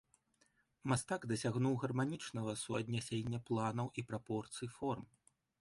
[0.93, 5.03] Мастак дасягнуў гарманічнага суаднясення планаў і прапорцый форм.